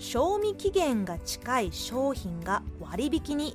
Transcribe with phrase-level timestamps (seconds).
[0.00, 3.54] 賞味期限が近い商品が割引に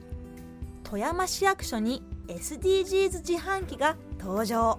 [0.83, 4.77] 富山市役所に SDGs 自販機が登場。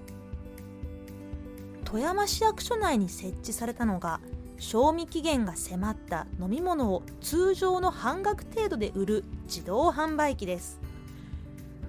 [1.84, 4.20] 富山市役所内に設置されたのが
[4.58, 10.80] 賞味期限が迫った飲み物を通常の半額程度で売る自動販売機です。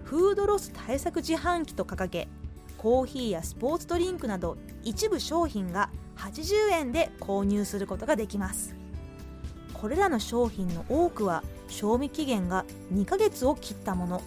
[0.06, 2.28] フードロス対策自販機と掲げ
[2.80, 8.87] コーヒーやスポーツドリンクなど一部商品が80円で購入することができます。
[9.80, 14.22] これらの商品の多くは賞味期限が2ヶ月を切ったもの。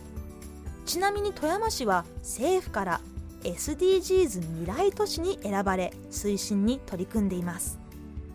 [0.86, 3.00] ちなみに富山市は政府から
[3.42, 7.78] SDGs 未来都市に選ばれ推進に取り組んでいます。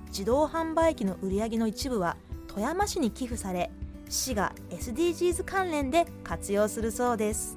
[0.08, 3.70] 自動販売機の売り上げの一部は富山市に寄付され
[4.10, 7.56] 市が SDGs 関連で活用するそうです。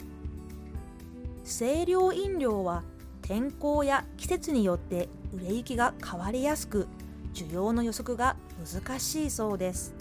[1.44, 2.82] 清涼飲料は
[3.22, 6.86] 天候や季節によって売れ行きが変わりやすく
[7.38, 8.36] 需要の予測が
[8.72, 9.94] 難しいそうです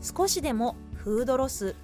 [0.00, 1.74] 少しでもフードロス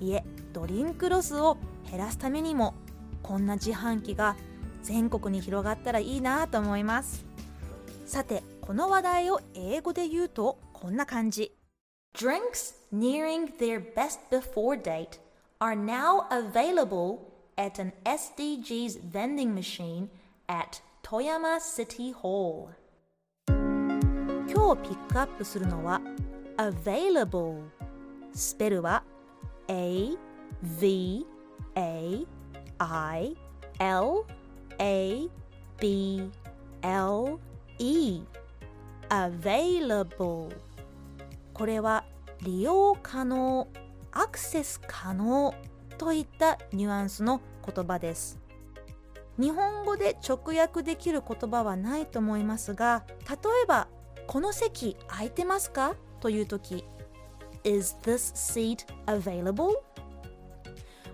[0.00, 1.56] いえドリンクロスを
[1.90, 2.74] 減らすためにも
[3.22, 4.36] こんな自販機が
[4.82, 7.24] 全国に広がったらいいなと思います
[8.04, 11.52] さてこの話題を英語で言うとこんな感じ
[12.16, 15.20] Drinks nearing their best before date
[15.60, 17.18] are now available
[17.56, 20.08] at an SDGs vending machine
[20.48, 22.70] at Toyama City Hall
[24.48, 26.00] 今日ピックアップするのは
[26.56, 27.62] available
[28.32, 29.02] スペルは
[29.68, 30.10] A
[30.62, 31.26] V
[31.74, 32.26] A
[32.78, 33.36] I
[33.78, 34.24] L
[34.78, 35.28] A
[35.78, 36.30] B
[36.82, 37.38] L
[37.78, 38.22] E
[39.08, 40.54] available
[41.52, 42.04] これは
[42.42, 43.68] 利用可能
[44.12, 45.54] アクセス可能
[45.98, 48.38] といったニュアンスの言葉です。
[49.38, 53.88] 日本語で直訳できる言葉はないと思いますが例えば
[54.36, 56.84] この席空いてますかという時
[57.64, 59.70] Is this seat available?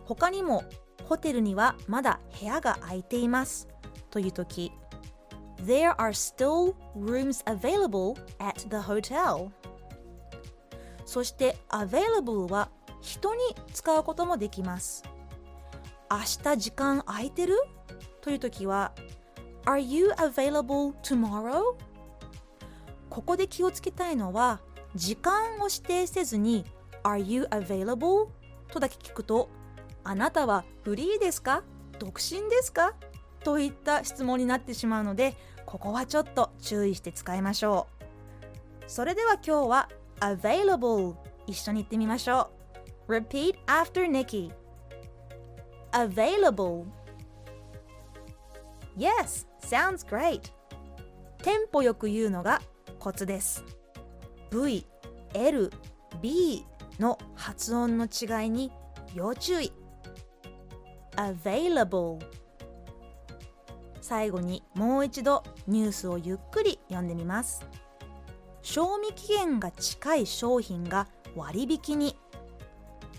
[0.06, 0.64] 他にも
[1.04, 3.68] ホテルにはまだ部屋が空いています
[4.10, 4.72] という時
[5.64, 9.50] There are still rooms available at the hotel
[11.06, 13.40] そして available は人に
[13.72, 15.04] 使うこともできます
[16.10, 17.54] 明日時間空いてる
[18.20, 18.90] という時は
[19.66, 21.76] Are you available tomorrow?
[23.12, 24.62] ここで気をつけたいのは
[24.94, 26.64] 時間を指定せずに
[27.02, 28.28] Are you available?
[28.68, 29.50] とだけ聞くと
[30.02, 31.62] あなたはフリーですか？
[31.98, 32.94] 独身ですか？
[33.44, 35.34] といった質問になってしまうので
[35.66, 38.84] ここはちょっと注意して使いましょう。
[38.86, 39.90] それでは今日は
[40.20, 41.14] available
[41.46, 42.48] 一緒に言ってみましょ
[43.08, 43.12] う。
[43.12, 44.52] Repeat after Nikki.
[45.92, 46.86] available.
[48.96, 50.50] Yes, sounds great.
[51.42, 52.62] テンポよく言うのが
[53.02, 53.64] コツです。
[54.52, 54.86] V、
[55.34, 55.72] L、
[56.20, 56.64] B
[57.00, 58.70] の発音の違いに
[59.12, 59.72] 要注意。
[61.16, 62.20] Available
[64.00, 67.66] 最後にもう一度ニュースをゆっくり読んでみます。
[68.62, 72.16] 賞味期限が近い商品が割引に。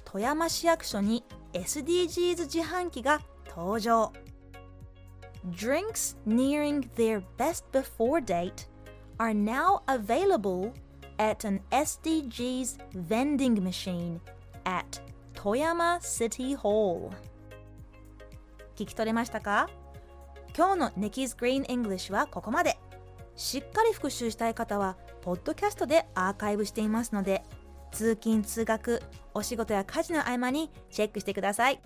[0.06, 3.20] 富山市役所に SDGs 自販機が
[3.50, 4.14] 登場。
[5.52, 8.73] Drinks nearing their best before date
[9.20, 10.74] are now available
[11.18, 14.20] at an SDGs vending machine
[14.66, 15.00] at
[15.34, 17.12] Toyama City Hall
[18.76, 19.70] 聞き取れましたか
[20.56, 22.78] 今日の Nikki's Green English はここまで
[23.36, 27.44] しっかり復習したい方はポッドキャストでアーカイブしていますので
[27.92, 29.02] 通勤通学
[29.34, 31.82] お仕事や家事の合間にチェックしてください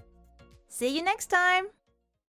[0.70, 1.77] See you next time!